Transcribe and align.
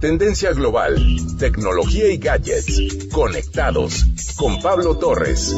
Tendencia 0.00 0.52
global, 0.52 0.96
tecnología 1.40 2.08
y 2.08 2.18
gadgets. 2.18 3.08
Conectados 3.10 4.04
con 4.36 4.62
Pablo 4.62 4.96
Torres. 4.96 5.52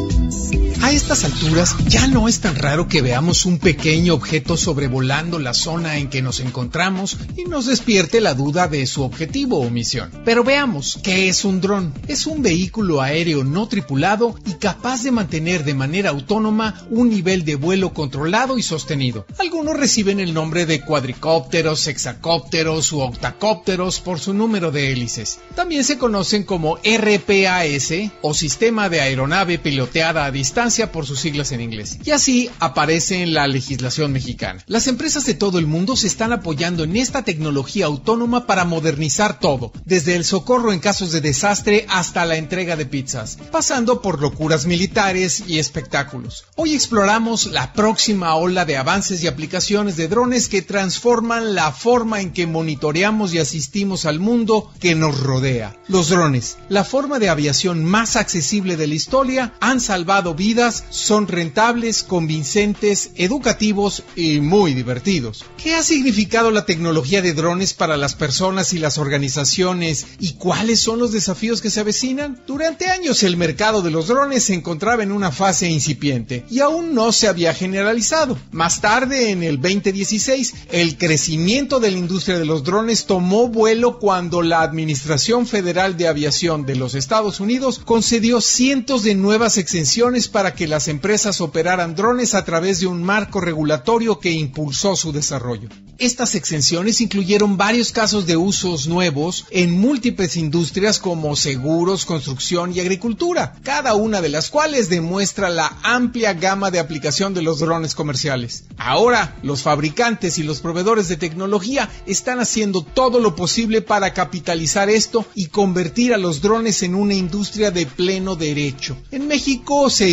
Estas 0.90 1.22
alturas 1.22 1.76
ya 1.86 2.08
no 2.08 2.26
es 2.26 2.40
tan 2.40 2.56
raro 2.56 2.88
que 2.88 3.00
veamos 3.00 3.46
un 3.46 3.60
pequeño 3.60 4.12
objeto 4.12 4.56
sobrevolando 4.56 5.38
la 5.38 5.54
zona 5.54 5.98
en 5.98 6.10
que 6.10 6.20
nos 6.20 6.40
encontramos 6.40 7.16
y 7.36 7.44
nos 7.44 7.66
despierte 7.66 8.20
la 8.20 8.34
duda 8.34 8.66
de 8.66 8.84
su 8.88 9.04
objetivo 9.04 9.60
o 9.60 9.70
misión. 9.70 10.10
Pero 10.24 10.42
veamos, 10.42 10.98
¿qué 11.00 11.28
es 11.28 11.44
un 11.44 11.60
dron? 11.60 11.94
Es 12.08 12.26
un 12.26 12.42
vehículo 12.42 13.00
aéreo 13.00 13.44
no 13.44 13.68
tripulado 13.68 14.34
y 14.44 14.54
capaz 14.54 15.04
de 15.04 15.12
mantener 15.12 15.62
de 15.62 15.74
manera 15.74 16.10
autónoma 16.10 16.84
un 16.90 17.08
nivel 17.08 17.44
de 17.44 17.54
vuelo 17.54 17.94
controlado 17.94 18.58
y 18.58 18.62
sostenido. 18.64 19.26
Algunos 19.38 19.76
reciben 19.76 20.18
el 20.18 20.34
nombre 20.34 20.66
de 20.66 20.80
cuadricópteros, 20.80 21.86
hexacópteros 21.86 22.90
u 22.90 23.00
octacópteros 23.00 24.00
por 24.00 24.18
su 24.18 24.34
número 24.34 24.72
de 24.72 24.90
hélices. 24.90 25.38
También 25.54 25.84
se 25.84 25.98
conocen 25.98 26.42
como 26.42 26.78
RPAS 26.78 27.92
o 28.22 28.34
Sistema 28.34 28.88
de 28.88 29.00
Aeronave 29.00 29.60
Piloteada 29.60 30.24
a 30.24 30.32
Distancia 30.32 30.79
por 30.88 31.06
sus 31.06 31.20
siglas 31.20 31.52
en 31.52 31.60
inglés. 31.60 31.98
Y 32.04 32.10
así 32.10 32.50
aparece 32.58 33.22
en 33.22 33.34
la 33.34 33.46
legislación 33.46 34.12
mexicana. 34.12 34.62
Las 34.66 34.86
empresas 34.86 35.24
de 35.26 35.34
todo 35.34 35.58
el 35.58 35.66
mundo 35.66 35.96
se 35.96 36.06
están 36.06 36.32
apoyando 36.32 36.84
en 36.84 36.96
esta 36.96 37.24
tecnología 37.24 37.86
autónoma 37.86 38.46
para 38.46 38.64
modernizar 38.64 39.38
todo, 39.38 39.72
desde 39.84 40.16
el 40.16 40.24
socorro 40.24 40.72
en 40.72 40.80
casos 40.80 41.12
de 41.12 41.20
desastre 41.20 41.86
hasta 41.88 42.24
la 42.24 42.36
entrega 42.36 42.76
de 42.76 42.86
pizzas, 42.86 43.38
pasando 43.50 44.02
por 44.02 44.20
locuras 44.20 44.66
militares 44.66 45.44
y 45.46 45.58
espectáculos. 45.58 46.44
Hoy 46.56 46.74
exploramos 46.74 47.46
la 47.46 47.72
próxima 47.72 48.34
ola 48.34 48.64
de 48.64 48.76
avances 48.76 49.22
y 49.22 49.26
aplicaciones 49.26 49.96
de 49.96 50.08
drones 50.08 50.48
que 50.48 50.62
transforman 50.62 51.54
la 51.54 51.72
forma 51.72 52.20
en 52.20 52.32
que 52.32 52.46
monitoreamos 52.46 53.34
y 53.34 53.38
asistimos 53.38 54.04
al 54.04 54.20
mundo 54.20 54.70
que 54.80 54.94
nos 54.94 55.20
rodea. 55.20 55.76
Los 55.88 56.08
drones, 56.08 56.58
la 56.68 56.84
forma 56.84 57.18
de 57.18 57.28
aviación 57.28 57.84
más 57.84 58.16
accesible 58.16 58.76
de 58.76 58.86
la 58.86 58.94
historia, 58.94 59.54
han 59.60 59.80
salvado 59.80 60.34
vidas, 60.34 60.69
son 60.90 61.28
rentables, 61.28 62.02
convincentes, 62.02 63.10
educativos 63.16 64.02
y 64.16 64.40
muy 64.40 64.74
divertidos. 64.74 65.44
¿Qué 65.62 65.74
ha 65.74 65.82
significado 65.82 66.50
la 66.50 66.66
tecnología 66.66 67.22
de 67.22 67.34
drones 67.34 67.74
para 67.74 67.96
las 67.96 68.14
personas 68.14 68.72
y 68.72 68.78
las 68.78 68.98
organizaciones 68.98 70.06
y 70.18 70.34
cuáles 70.34 70.80
son 70.80 70.98
los 70.98 71.12
desafíos 71.12 71.60
que 71.60 71.70
se 71.70 71.80
avecinan? 71.80 72.40
Durante 72.46 72.90
años 72.90 73.22
el 73.22 73.36
mercado 73.36 73.82
de 73.82 73.90
los 73.90 74.08
drones 74.08 74.44
se 74.44 74.54
encontraba 74.54 75.02
en 75.02 75.12
una 75.12 75.32
fase 75.32 75.68
incipiente 75.68 76.44
y 76.50 76.60
aún 76.60 76.94
no 76.94 77.12
se 77.12 77.28
había 77.28 77.54
generalizado. 77.54 78.38
Más 78.50 78.80
tarde, 78.80 79.30
en 79.30 79.42
el 79.42 79.60
2016, 79.60 80.54
el 80.72 80.96
crecimiento 80.96 81.80
de 81.80 81.90
la 81.90 81.98
industria 81.98 82.38
de 82.38 82.44
los 82.44 82.64
drones 82.64 83.06
tomó 83.06 83.48
vuelo 83.48 83.98
cuando 83.98 84.42
la 84.42 84.62
Administración 84.62 85.46
Federal 85.46 85.96
de 85.96 86.08
Aviación 86.08 86.66
de 86.66 86.76
los 86.76 86.94
Estados 86.94 87.40
Unidos 87.40 87.80
concedió 87.84 88.40
cientos 88.40 89.02
de 89.02 89.14
nuevas 89.14 89.58
exenciones 89.58 90.28
para 90.28 90.54
que 90.54 90.59
las 90.66 90.88
empresas 90.88 91.40
operaran 91.40 91.94
drones 91.94 92.34
a 92.34 92.44
través 92.44 92.80
de 92.80 92.86
un 92.86 93.02
marco 93.02 93.40
regulatorio 93.40 94.18
que 94.18 94.32
impulsó 94.32 94.96
su 94.96 95.12
desarrollo. 95.12 95.68
Estas 95.98 96.34
exenciones 96.34 97.02
incluyeron 97.02 97.58
varios 97.58 97.92
casos 97.92 98.26
de 98.26 98.34
usos 98.34 98.86
nuevos 98.86 99.44
en 99.50 99.78
múltiples 99.78 100.36
industrias 100.38 100.98
como 100.98 101.36
seguros, 101.36 102.06
construcción 102.06 102.74
y 102.74 102.80
agricultura, 102.80 103.54
cada 103.62 103.94
una 103.94 104.22
de 104.22 104.30
las 104.30 104.48
cuales 104.48 104.88
demuestra 104.88 105.50
la 105.50 105.76
amplia 105.82 106.32
gama 106.32 106.70
de 106.70 106.78
aplicación 106.78 107.34
de 107.34 107.42
los 107.42 107.58
drones 107.58 107.94
comerciales. 107.94 108.64
Ahora, 108.78 109.36
los 109.42 109.62
fabricantes 109.62 110.38
y 110.38 110.42
los 110.42 110.60
proveedores 110.60 111.08
de 111.08 111.18
tecnología 111.18 111.90
están 112.06 112.40
haciendo 112.40 112.80
todo 112.82 113.20
lo 113.20 113.36
posible 113.36 113.82
para 113.82 114.14
capitalizar 114.14 114.88
esto 114.88 115.26
y 115.34 115.48
convertir 115.48 116.14
a 116.14 116.18
los 116.18 116.40
drones 116.40 116.82
en 116.82 116.94
una 116.94 117.12
industria 117.12 117.70
de 117.70 117.84
pleno 117.84 118.36
derecho. 118.36 118.96
En 119.10 119.28
México 119.28 119.90
se 119.90 120.08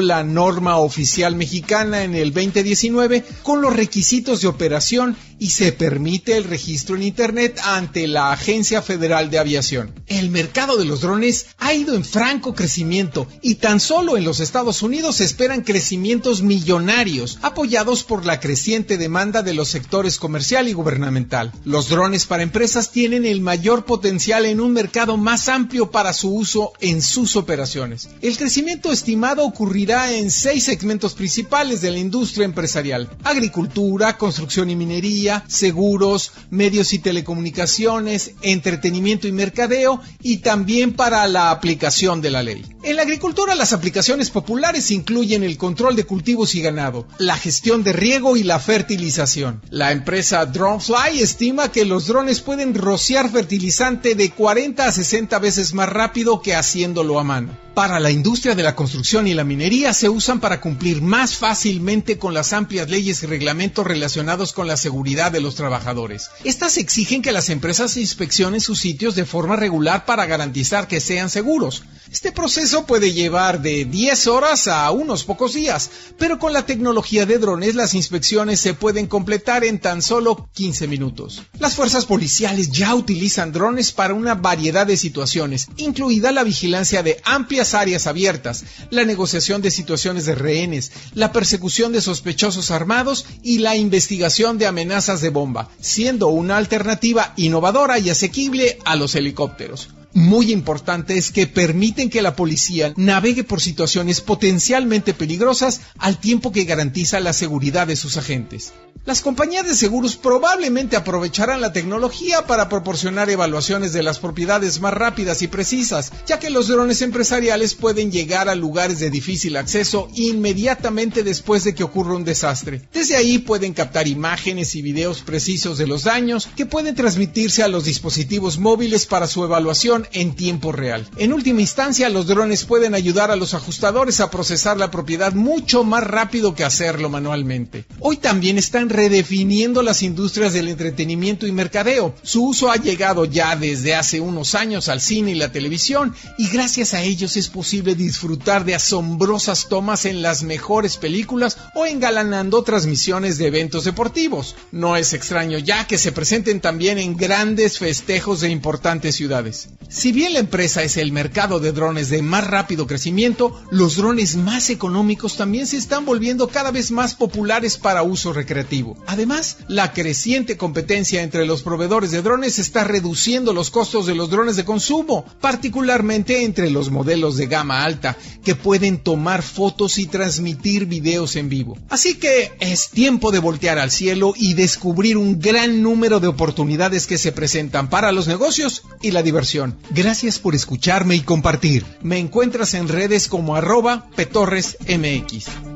la 0.00 0.22
norma 0.24 0.76
oficial 0.78 1.36
mexicana 1.36 2.04
en 2.04 2.14
el 2.14 2.32
2019 2.32 3.24
con 3.42 3.60
los 3.60 3.74
requisitos 3.74 4.40
de 4.40 4.48
operación 4.48 5.16
y 5.38 5.50
se 5.50 5.72
permite 5.72 6.36
el 6.36 6.44
registro 6.44 6.96
en 6.96 7.02
Internet 7.02 7.60
ante 7.62 8.06
la 8.06 8.32
Agencia 8.32 8.82
Federal 8.82 9.30
de 9.30 9.38
Aviación. 9.38 9.92
El 10.06 10.30
mercado 10.30 10.76
de 10.76 10.84
los 10.84 11.00
drones 11.00 11.46
ha 11.58 11.74
ido 11.74 11.94
en 11.94 12.04
franco 12.04 12.54
crecimiento 12.54 13.26
y 13.42 13.56
tan 13.56 13.80
solo 13.80 14.16
en 14.16 14.24
los 14.24 14.40
Estados 14.40 14.82
Unidos 14.82 15.16
se 15.16 15.24
esperan 15.24 15.62
crecimientos 15.62 16.42
millonarios 16.42 17.38
apoyados 17.42 18.02
por 18.02 18.24
la 18.24 18.40
creciente 18.40 18.96
demanda 18.96 19.42
de 19.42 19.54
los 19.54 19.68
sectores 19.68 20.18
comercial 20.18 20.68
y 20.68 20.72
gubernamental. 20.72 21.52
Los 21.64 21.88
drones 21.88 22.26
para 22.26 22.42
empresas 22.42 22.90
tienen 22.90 23.26
el 23.26 23.40
mayor 23.40 23.84
potencial 23.84 24.46
en 24.46 24.60
un 24.60 24.72
mercado 24.72 25.16
más 25.16 25.48
amplio 25.48 25.90
para 25.90 26.12
su 26.12 26.34
uso 26.34 26.72
en 26.80 27.02
sus 27.02 27.36
operaciones. 27.36 28.08
El 28.22 28.36
crecimiento 28.36 28.92
estimado 28.92 29.44
ocurrirá 29.44 30.12
en 30.12 30.30
seis 30.30 30.64
segmentos 30.64 31.14
principales 31.14 31.80
de 31.80 31.90
la 31.90 31.98
industria 31.98 32.44
empresarial. 32.44 33.10
Agricultura, 33.24 34.16
construcción 34.16 34.70
y 34.70 34.76
minería, 34.76 35.25
seguros, 35.48 36.32
medios 36.50 36.92
y 36.92 36.98
telecomunicaciones, 36.98 38.32
entretenimiento 38.42 39.28
y 39.28 39.32
mercadeo 39.32 40.00
y 40.22 40.38
también 40.38 40.94
para 40.94 41.26
la 41.26 41.50
aplicación 41.50 42.20
de 42.20 42.30
la 42.30 42.42
ley. 42.42 42.64
En 42.82 42.96
la 42.96 43.02
agricultura 43.02 43.54
las 43.54 43.72
aplicaciones 43.72 44.30
populares 44.30 44.90
incluyen 44.90 45.42
el 45.42 45.56
control 45.56 45.96
de 45.96 46.04
cultivos 46.04 46.54
y 46.54 46.62
ganado, 46.62 47.08
la 47.18 47.36
gestión 47.36 47.82
de 47.82 47.92
riego 47.92 48.36
y 48.36 48.44
la 48.44 48.60
fertilización. 48.60 49.60
La 49.70 49.92
empresa 49.92 50.46
Dronefly 50.46 51.20
estima 51.20 51.72
que 51.72 51.84
los 51.84 52.06
drones 52.06 52.40
pueden 52.40 52.74
rociar 52.74 53.30
fertilizante 53.30 54.14
de 54.14 54.30
40 54.30 54.84
a 54.84 54.92
60 54.92 55.38
veces 55.40 55.74
más 55.74 55.88
rápido 55.88 56.40
que 56.40 56.54
haciéndolo 56.54 57.18
a 57.18 57.24
mano. 57.24 57.66
Para 57.76 58.00
la 58.00 58.10
industria 58.10 58.54
de 58.54 58.62
la 58.62 58.74
construcción 58.74 59.26
y 59.26 59.34
la 59.34 59.44
minería 59.44 59.92
se 59.92 60.08
usan 60.08 60.40
para 60.40 60.62
cumplir 60.62 61.02
más 61.02 61.36
fácilmente 61.36 62.16
con 62.16 62.32
las 62.32 62.54
amplias 62.54 62.88
leyes 62.88 63.22
y 63.22 63.26
reglamentos 63.26 63.86
relacionados 63.86 64.54
con 64.54 64.66
la 64.66 64.78
seguridad 64.78 65.15
de 65.16 65.40
los 65.40 65.54
trabajadores. 65.54 66.28
Estas 66.44 66.76
exigen 66.76 67.22
que 67.22 67.32
las 67.32 67.48
empresas 67.48 67.96
inspeccionen 67.96 68.60
sus 68.60 68.78
sitios 68.80 69.14
de 69.14 69.24
forma 69.24 69.56
regular 69.56 70.04
para 70.04 70.26
garantizar 70.26 70.88
que 70.88 71.00
sean 71.00 71.30
seguros. 71.30 71.84
Este 72.12 72.30
proceso 72.30 72.86
puede 72.86 73.12
llevar 73.12 73.62
de 73.62 73.84
10 73.84 74.26
horas 74.28 74.68
a 74.68 74.88
unos 74.92 75.24
pocos 75.24 75.54
días, 75.54 75.90
pero 76.18 76.38
con 76.38 76.52
la 76.52 76.64
tecnología 76.64 77.26
de 77.26 77.38
drones 77.38 77.74
las 77.74 77.94
inspecciones 77.94 78.60
se 78.60 78.74
pueden 78.74 79.06
completar 79.06 79.64
en 79.64 79.80
tan 79.80 80.02
solo 80.02 80.48
15 80.54 80.86
minutos. 80.86 81.42
Las 81.58 81.74
fuerzas 81.74 82.04
policiales 82.04 82.70
ya 82.70 82.94
utilizan 82.94 83.52
drones 83.52 83.90
para 83.90 84.14
una 84.14 84.34
variedad 84.34 84.86
de 84.86 84.96
situaciones, 84.96 85.66
incluida 85.78 86.30
la 86.30 86.44
vigilancia 86.44 87.02
de 87.02 87.20
amplias 87.24 87.74
áreas 87.74 88.06
abiertas, 88.06 88.64
la 88.90 89.04
negociación 89.04 89.60
de 89.62 89.72
situaciones 89.72 90.26
de 90.26 90.36
rehenes, 90.36 90.92
la 91.14 91.32
persecución 91.32 91.92
de 91.92 92.02
sospechosos 92.02 92.70
armados 92.70 93.26
y 93.42 93.58
la 93.58 93.76
investigación 93.76 94.58
de 94.58 94.66
amenazas 94.66 95.05
de 95.14 95.30
bomba, 95.30 95.68
siendo 95.80 96.28
una 96.28 96.56
alternativa 96.56 97.32
innovadora 97.36 97.98
y 97.98 98.10
asequible 98.10 98.78
a 98.84 98.96
los 98.96 99.14
helicópteros 99.14 99.90
muy 100.16 100.50
importante 100.50 101.18
es 101.18 101.30
que 101.30 101.46
permiten 101.46 102.08
que 102.08 102.22
la 102.22 102.34
policía 102.34 102.94
navegue 102.96 103.44
por 103.44 103.60
situaciones 103.60 104.22
potencialmente 104.22 105.12
peligrosas 105.12 105.82
al 105.98 106.18
tiempo 106.18 106.52
que 106.52 106.64
garantiza 106.64 107.20
la 107.20 107.34
seguridad 107.34 107.86
de 107.86 107.96
sus 107.96 108.16
agentes. 108.16 108.72
Las 109.06 109.20
compañías 109.20 109.64
de 109.64 109.76
seguros 109.76 110.16
probablemente 110.16 110.96
aprovecharán 110.96 111.60
la 111.60 111.72
tecnología 111.72 112.44
para 112.44 112.68
proporcionar 112.68 113.30
evaluaciones 113.30 113.92
de 113.92 114.02
las 114.02 114.18
propiedades 114.18 114.80
más 114.80 114.92
rápidas 114.92 115.42
y 115.42 115.46
precisas, 115.46 116.10
ya 116.26 116.40
que 116.40 116.50
los 116.50 116.66
drones 116.66 117.02
empresariales 117.02 117.74
pueden 117.74 118.10
llegar 118.10 118.48
a 118.48 118.56
lugares 118.56 118.98
de 118.98 119.08
difícil 119.10 119.58
acceso 119.58 120.08
inmediatamente 120.16 121.22
después 121.22 121.62
de 121.62 121.72
que 121.72 121.84
ocurra 121.84 122.16
un 122.16 122.24
desastre. 122.24 122.82
Desde 122.92 123.14
ahí 123.14 123.38
pueden 123.38 123.74
captar 123.74 124.08
imágenes 124.08 124.74
y 124.74 124.82
videos 124.82 125.20
precisos 125.20 125.78
de 125.78 125.86
los 125.86 126.02
daños 126.02 126.48
que 126.56 126.66
pueden 126.66 126.96
transmitirse 126.96 127.62
a 127.62 127.68
los 127.68 127.84
dispositivos 127.84 128.58
móviles 128.58 129.06
para 129.06 129.28
su 129.28 129.44
evaluación 129.44 130.08
en 130.14 130.34
tiempo 130.34 130.72
real. 130.72 131.08
En 131.16 131.32
última 131.32 131.60
instancia, 131.60 132.08
los 132.08 132.26
drones 132.26 132.64
pueden 132.64 132.96
ayudar 132.96 133.30
a 133.30 133.36
los 133.36 133.54
ajustadores 133.54 134.18
a 134.18 134.32
procesar 134.32 134.78
la 134.78 134.90
propiedad 134.90 135.32
mucho 135.32 135.84
más 135.84 136.02
rápido 136.02 136.56
que 136.56 136.64
hacerlo 136.64 137.08
manualmente. 137.08 137.84
Hoy 138.00 138.16
también 138.16 138.58
están 138.58 138.95
redefiniendo 138.96 139.82
las 139.82 140.02
industrias 140.02 140.52
del 140.52 140.68
entretenimiento 140.68 141.46
y 141.46 141.52
mercadeo. 141.52 142.14
Su 142.22 142.46
uso 142.46 142.70
ha 142.70 142.76
llegado 142.76 143.24
ya 143.24 143.54
desde 143.54 143.94
hace 143.94 144.20
unos 144.20 144.54
años 144.54 144.88
al 144.88 145.00
cine 145.00 145.32
y 145.32 145.34
la 145.34 145.52
televisión 145.52 146.14
y 146.38 146.48
gracias 146.48 146.94
a 146.94 147.02
ellos 147.02 147.36
es 147.36 147.48
posible 147.48 147.94
disfrutar 147.94 148.64
de 148.64 148.74
asombrosas 148.74 149.68
tomas 149.68 150.04
en 150.04 150.22
las 150.22 150.42
mejores 150.42 150.96
películas 150.96 151.58
o 151.74 151.86
engalanando 151.86 152.62
transmisiones 152.62 153.38
de 153.38 153.46
eventos 153.46 153.84
deportivos. 153.84 154.56
No 154.72 154.96
es 154.96 155.12
extraño 155.12 155.58
ya 155.58 155.86
que 155.86 155.98
se 155.98 156.12
presenten 156.12 156.60
también 156.60 156.98
en 156.98 157.16
grandes 157.16 157.78
festejos 157.78 158.40
de 158.40 158.50
importantes 158.50 159.14
ciudades. 159.14 159.68
Si 159.88 160.12
bien 160.12 160.32
la 160.32 160.40
empresa 160.40 160.82
es 160.82 160.96
el 160.96 161.12
mercado 161.12 161.60
de 161.60 161.72
drones 161.72 162.08
de 162.08 162.22
más 162.22 162.46
rápido 162.46 162.86
crecimiento, 162.86 163.60
los 163.70 163.96
drones 163.96 164.36
más 164.36 164.70
económicos 164.70 165.36
también 165.36 165.66
se 165.66 165.76
están 165.76 166.04
volviendo 166.04 166.48
cada 166.48 166.70
vez 166.70 166.90
más 166.90 167.14
populares 167.14 167.76
para 167.76 168.02
uso 168.02 168.32
recreativo. 168.32 168.85
Además, 169.06 169.58
la 169.68 169.92
creciente 169.92 170.56
competencia 170.56 171.22
entre 171.22 171.46
los 171.46 171.62
proveedores 171.62 172.10
de 172.10 172.22
drones 172.22 172.58
está 172.58 172.84
reduciendo 172.84 173.52
los 173.52 173.70
costos 173.70 174.06
de 174.06 174.14
los 174.14 174.30
drones 174.30 174.56
de 174.56 174.64
consumo, 174.64 175.24
particularmente 175.40 176.44
entre 176.44 176.70
los 176.70 176.90
modelos 176.90 177.36
de 177.36 177.46
gama 177.46 177.84
alta, 177.84 178.16
que 178.44 178.54
pueden 178.54 178.98
tomar 178.98 179.42
fotos 179.42 179.98
y 179.98 180.06
transmitir 180.06 180.86
videos 180.86 181.36
en 181.36 181.48
vivo. 181.48 181.78
Así 181.88 182.14
que 182.14 182.52
es 182.60 182.90
tiempo 182.90 183.32
de 183.32 183.38
voltear 183.38 183.78
al 183.78 183.90
cielo 183.90 184.34
y 184.36 184.54
descubrir 184.54 185.16
un 185.16 185.40
gran 185.40 185.82
número 185.82 186.20
de 186.20 186.28
oportunidades 186.28 187.06
que 187.06 187.18
se 187.18 187.32
presentan 187.32 187.88
para 187.88 188.12
los 188.12 188.26
negocios 188.26 188.82
y 189.02 189.10
la 189.10 189.22
diversión. 189.22 189.76
Gracias 189.90 190.38
por 190.38 190.54
escucharme 190.54 191.16
y 191.16 191.20
compartir. 191.20 191.84
Me 192.02 192.18
encuentras 192.18 192.74
en 192.74 192.88
redes 192.88 193.28
como 193.28 193.56
arroba 193.56 194.08
petorresmx. 194.16 195.75